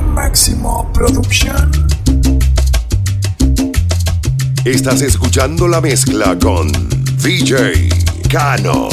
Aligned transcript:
Máximo 0.00 0.90
Producción. 0.92 1.70
Estás 4.64 5.02
escuchando 5.02 5.66
la 5.68 5.80
mezcla 5.80 6.38
con 6.38 6.70
DJ 7.22 7.88
Cano. 8.28 8.88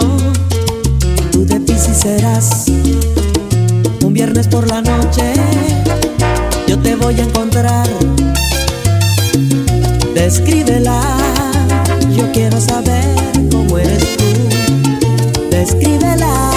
tú 0.00 1.44
de 1.44 1.60
Piscis 1.60 1.98
serás. 1.98 2.66
Un 4.04 4.12
viernes 4.12 4.48
por 4.48 4.66
la 4.68 4.80
noche, 4.80 5.32
yo 6.66 6.78
te 6.78 6.94
voy 6.96 7.20
a 7.20 7.24
encontrar. 7.24 7.88
Descríbela, 10.14 11.00
yo 12.16 12.30
quiero 12.32 12.60
saber 12.60 13.04
cómo 13.50 13.78
eres 13.78 14.16
tú. 14.16 15.48
Descríbela. 15.50 16.51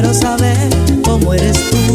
Quiero 0.00 0.14
saber 0.14 0.68
cómo 1.02 1.34
eres 1.34 1.58
tú. 1.70 1.87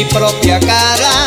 Mi 0.00 0.06
propia 0.06 0.58
cara, 0.58 1.19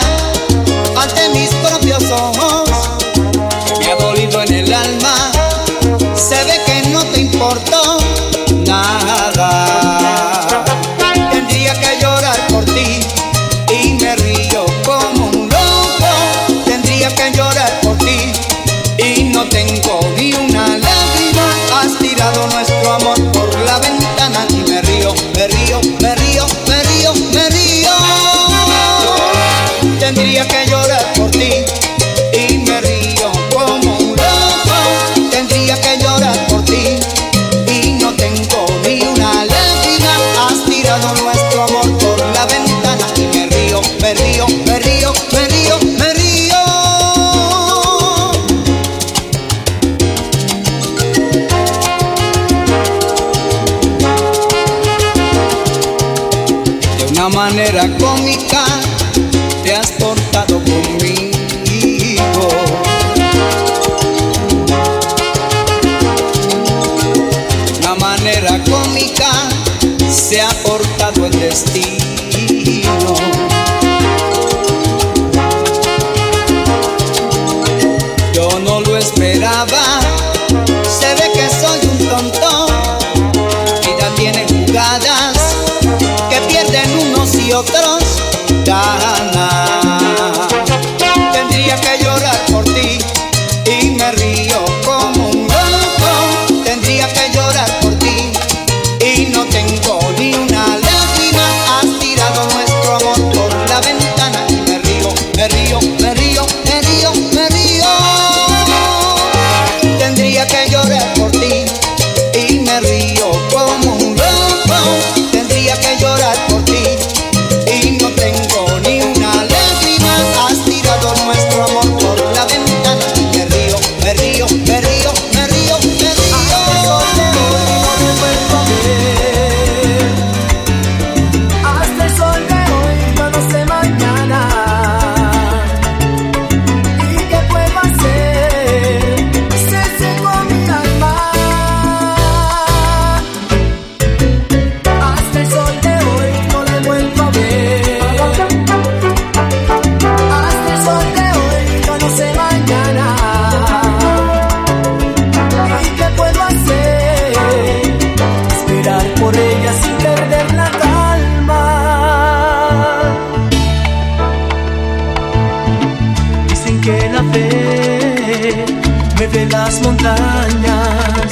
me 168.43 169.27
ve 169.27 169.45
las 169.49 169.81
montañas, 169.81 171.29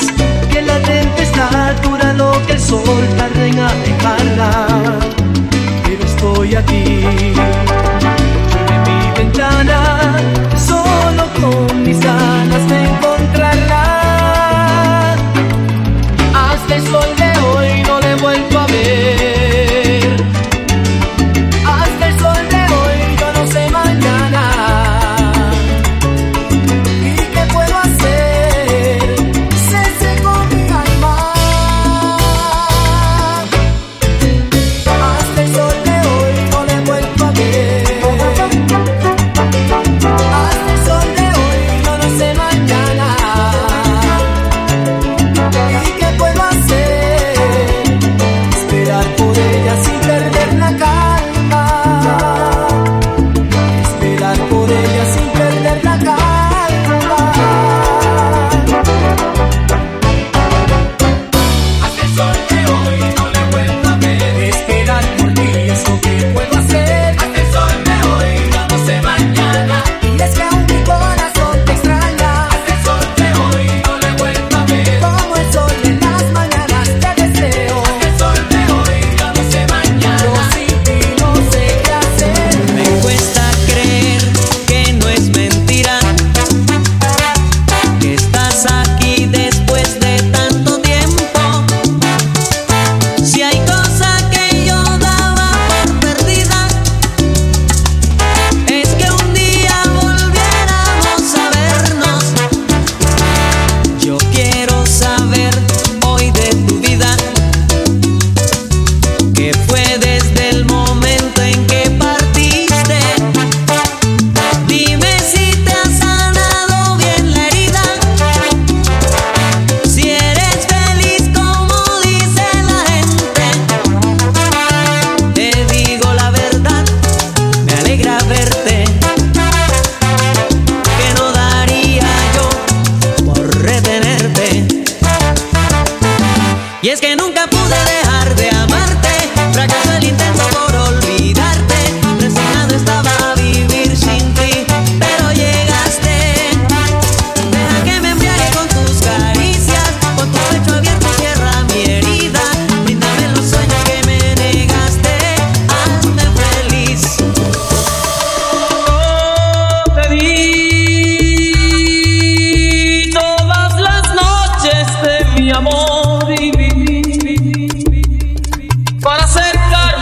que 0.50 0.62
la 0.62 0.80
tempestad 0.80 1.76
dura 1.84 2.14
lo 2.14 2.32
que 2.46 2.54
el 2.54 2.60
sol 2.60 3.06
tarda 3.18 3.46
en 3.48 3.60
alejarla, 3.60 4.68
pero 5.84 6.06
estoy 6.06 6.56
aquí. 6.56 7.81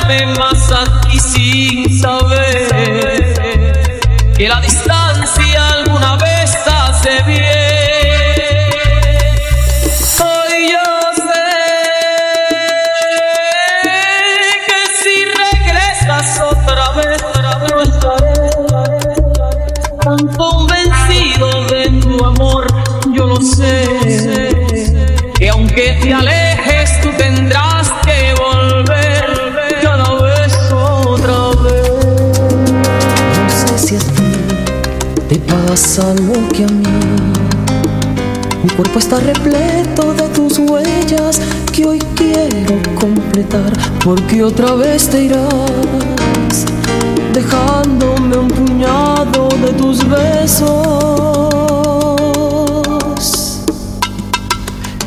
llame 0.09 0.25
más 0.37 0.71
aquí 0.71 1.19
sin 1.19 1.99
saber 1.99 3.33
que 4.35 4.47
la 4.47 4.59
distancia 4.61 4.98
te 35.79 35.85
pasa 35.87 36.13
lo 36.13 36.33
que 36.49 36.63
a 36.63 36.67
mí. 36.67 36.83
Mi 38.63 38.69
cuerpo 38.71 38.99
está 38.99 39.19
repleto 39.19 40.13
de 40.13 40.27
tus 40.29 40.59
huellas 40.59 41.39
que 41.71 41.85
hoy 41.85 41.99
quiero 42.15 42.81
completar 42.99 43.71
porque 44.03 44.43
otra 44.43 44.73
vez 44.73 45.07
te 45.09 45.23
irás 45.23 46.65
dejándome 47.33 48.37
un 48.37 48.47
puñado 48.49 49.47
de 49.61 49.73
tus 49.73 49.99
besos. 50.07 50.67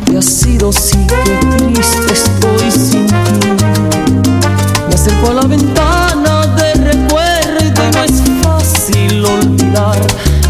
Te 0.07 0.17
has 0.17 0.25
sido 0.25 0.73
sí 0.73 1.07
que 1.07 1.47
triste 1.57 2.13
estoy 2.13 2.71
sin 2.71 3.07
ti. 3.07 3.49
Me 4.89 4.95
acerco 4.95 5.31
a 5.31 5.35
la 5.35 5.43
ventana 5.43 5.92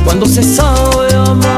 cuando 0.05 0.27
se 0.27 0.43
sabe 0.43 1.15
amar. 1.15 1.52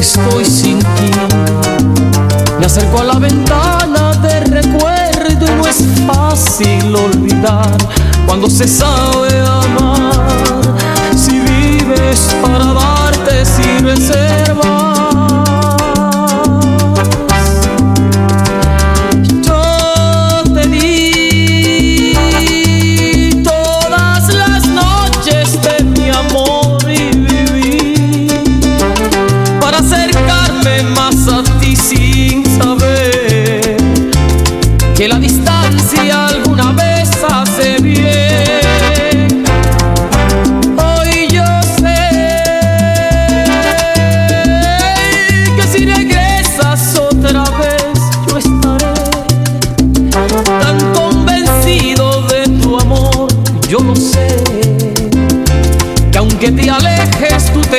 Estoy 0.00 0.44
sin 0.46 0.78
ti. 0.78 1.10
Me 2.58 2.66
acerco 2.66 3.00
a 3.00 3.04
la 3.04 3.18
ventana 3.18 4.12
de 4.22 4.40
recuerdo 4.40 5.46
y 5.46 5.50
no 5.56 5.66
es 5.66 5.84
fácil 6.06 6.94
olvidar 6.96 7.76
cuando 8.26 8.48
se 8.48 8.66
sabe 8.66 9.40
amar. 9.40 10.62
Si 11.14 11.38
vives 11.38 12.34
para 12.42 12.72
darte 12.72 13.44
sin 13.44 13.84
reservas. 13.84 14.69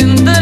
boyunda 0.01 0.40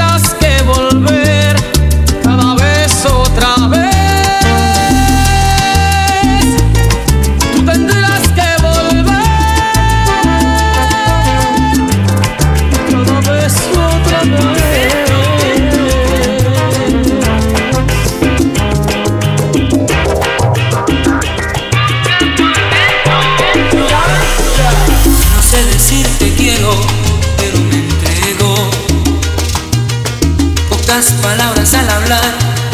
Palabras 31.00 31.74
al 31.76 31.90
hablar, 31.90 32.22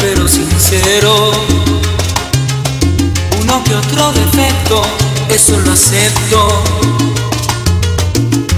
pero 0.00 0.26
sincero. 0.26 1.30
Uno 3.40 3.62
que 3.62 3.72
otro 3.72 4.12
defecto, 4.12 4.82
eso 5.28 5.56
lo 5.60 5.72
acepto. 5.72 6.64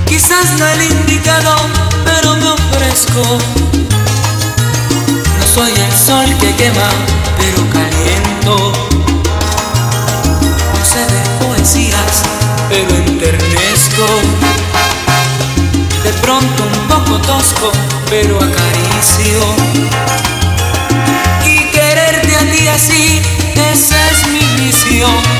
Quizás 0.07 0.59
no 0.59 0.67
el 0.67 0.83
indicado, 0.85 1.55
pero 2.03 2.35
me 2.37 2.49
ofrezco. 2.49 3.39
No 5.39 5.47
soy 5.55 5.73
el 5.73 5.93
sol 5.93 6.35
que 6.41 6.57
quema, 6.57 6.89
pero 7.37 7.69
caliento. 7.71 8.73
No 10.73 10.85
sé 10.85 11.01
de 11.01 11.47
poesías, 11.47 12.23
pero 12.71 12.97
enternezco. 12.97 14.58
De 16.09 16.15
pronto 16.23 16.63
un 16.63 16.89
poco 16.89 17.21
tosco, 17.21 17.71
pero 18.09 18.39
acaricio. 18.39 19.41
Y 21.45 21.71
quererte 21.71 22.35
a 22.35 22.51
ti 22.51 22.67
así, 22.67 23.21
esa 23.55 24.11
es 24.11 24.27
mi 24.29 24.65
misión. 24.65 25.38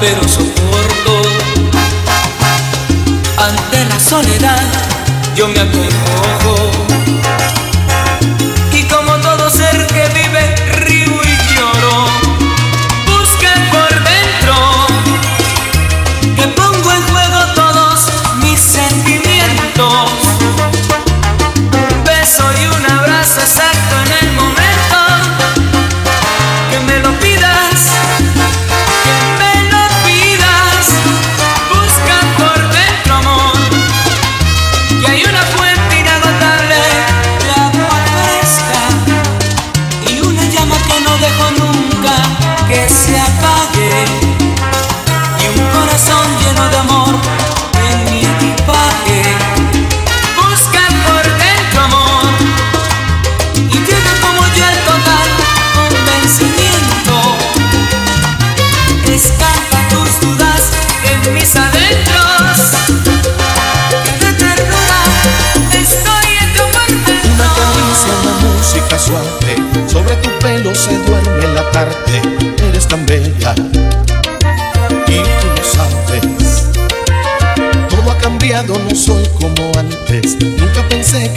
Pero 0.00 0.22
soporto. 0.28 1.22
Ante 3.36 3.84
la 3.84 3.98
soledad, 3.98 4.62
yo 5.34 5.48
me 5.48 5.60
acongojo. 5.60 5.87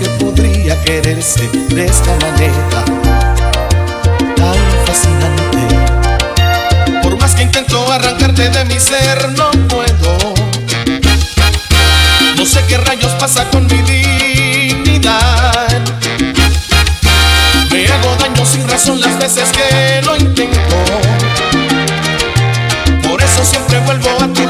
Que 0.02 0.10
podría 0.24 0.82
quererse 0.84 1.48
de 1.70 1.86
esta 1.86 2.12
manera 2.16 2.84
Tan 4.36 4.58
fascinante. 4.86 5.60
Por 7.04 7.20
más 7.20 7.36
que 7.36 7.44
intento 7.44 7.92
arrancarte 7.92 8.50
de 8.50 8.66
mi 8.66 8.80
ser 8.80 9.30
No 9.38 9.52
puedo. 9.68 10.34
No 12.36 12.46
sé 12.46 12.64
qué 12.68 12.78
rayos 12.78 13.12
pasa 13.20 13.48
con 13.52 13.68
mi 13.68 13.78
dignidad. 13.84 15.82
Me 17.72 17.88
hago 17.88 18.16
daño 18.16 18.46
sin 18.46 18.68
razón 18.68 19.00
las 19.00 19.20
veces 19.20 19.52
que 19.52 20.02
lo 20.04 20.16
intento. 20.16 20.78
Por 23.08 23.22
eso 23.22 23.46
siempre 23.46 23.80
vuelvo 23.82 24.10
a 24.20 24.28
tu 24.34 24.41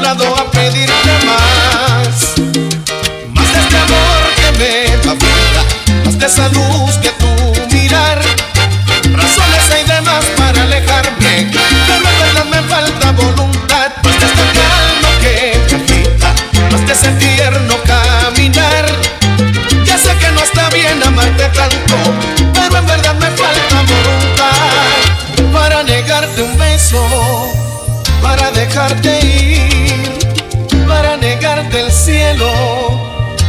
para 30.88 31.16
negarte 31.16 31.80
el 31.80 31.92
cielo. 31.92 32.50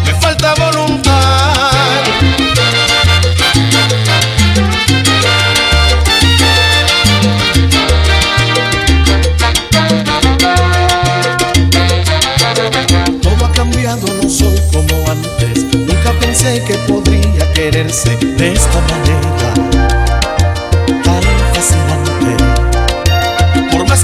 Me 0.05 0.13
falta 0.21 0.53
voluntad. 0.55 2.03
Todo 13.21 13.45
ha 13.45 13.51
cambiado, 13.53 14.07
no 14.21 14.29
soy 14.29 14.59
como 14.71 15.09
antes. 15.09 15.63
Nunca 15.73 16.11
pensé 16.19 16.63
que 16.67 16.75
podría 16.87 17.51
quererse 17.53 18.15
de 18.17 18.53
esta 18.53 18.79
manera 18.81 19.42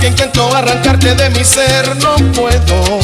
intento 0.09 0.55
arrancarte 0.55 1.15
de 1.15 1.29
mi 1.29 1.43
ser, 1.43 1.95
no 1.97 2.15
puedo. 2.33 2.99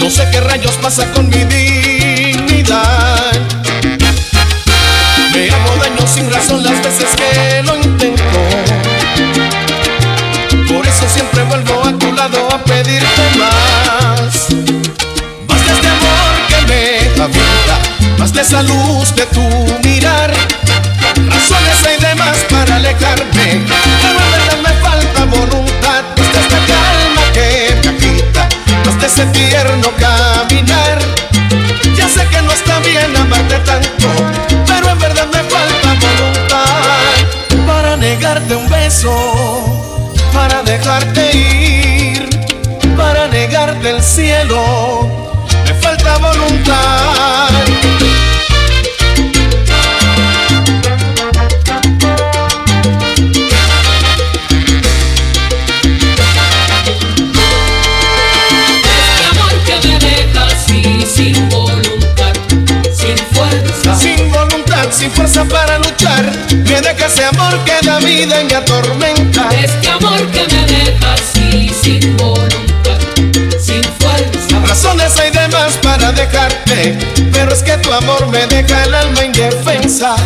No 0.00 0.10
sé 0.10 0.28
qué 0.30 0.40
rayos 0.40 0.76
pasa 0.82 1.04
con 1.12 1.28
mi 1.28 1.44
dignidad. 1.44 3.32
Me 5.32 5.50
hago 5.50 5.76
daño 5.82 6.06
sin 6.06 6.30
razón 6.30 6.62
las 6.62 6.82
veces 6.82 7.08
que 7.16 7.62
lo 7.62 7.76
intento. 7.76 8.40
Por 10.72 10.86
eso 10.86 11.08
siempre 11.08 11.42
vuelvo 11.44 11.84
a 11.84 11.92
tu 11.98 12.12
lado 12.12 12.48
a 12.52 12.58
pedirte 12.64 13.22
más. 13.38 14.48
Más 15.48 15.66
de 15.66 15.72
este 15.72 15.88
amor 15.88 16.32
que 16.48 16.60
me 16.66 17.16
da 17.16 17.26
vida, 17.26 17.78
más 18.18 18.32
de 18.32 18.42
esa 18.42 18.62
luz 18.62 19.14
de 19.14 19.26
tu 19.26 19.42
mirar. 19.84 20.32
Razones 21.28 21.86
hay 21.86 21.96
de 22.00 22.14
más 22.14 22.36
para 22.50 22.76
alejarme, 22.76 23.64
voluntad. 25.30 26.04
Más 26.16 26.32
de 26.32 26.40
esta 26.40 26.58
calma 26.70 27.22
que 27.32 27.76
me 27.82 27.88
agita, 27.88 28.48
más 28.84 29.00
de 29.00 29.06
ese 29.06 29.26
tierno 29.26 29.90
caminar. 29.98 30.98
Ya 31.96 32.08
sé 32.08 32.26
que 32.26 32.42
no 32.42 32.52
está 32.52 32.78
bien 32.80 33.16
amarte 33.16 33.58
tanto, 33.60 34.08
pero 34.66 34.90
en 34.90 34.98
verdad 34.98 35.26
me 35.32 35.42
falta 35.54 35.88
voluntad 36.06 36.98
para 37.66 37.96
negarte 37.96 38.54
un 38.54 38.68
beso, 38.68 39.12
para 40.32 40.62
dejarte 40.62 41.36
ir, 41.36 42.28
para 42.96 43.28
negarte 43.28 43.90
el 43.90 44.02
cielo. 44.02 45.08
Me 45.64 45.74
falta 45.74 46.18
voluntad. 46.18 47.97
Para 65.48 65.78
luchar, 65.78 66.24
me 66.50 66.80
deja 66.80 67.06
ese 67.06 67.24
amor 67.24 67.58
que 67.64 67.86
da 67.86 67.98
vida 67.98 68.40
y 68.40 68.44
me 68.44 68.54
atormenta. 68.54 69.48
Este 69.50 69.88
amor 69.88 70.18
que 70.30 70.46
me 70.54 70.66
deja 70.66 71.14
así 71.14 71.70
sin 71.82 72.16
voluntad, 72.16 72.98
sin 73.60 73.82
fuerza. 73.98 74.60
Razones 74.66 75.18
hay 75.18 75.30
de 75.30 75.48
más 75.48 75.76
para 75.78 76.12
dejarte, 76.12 76.98
pero 77.32 77.52
es 77.52 77.62
que 77.62 77.76
tu 77.78 77.92
amor 77.92 78.26
me 78.28 78.46
deja 78.46 78.84
el 78.84 78.94
alma 78.94 79.24
indefensa. 79.24 80.16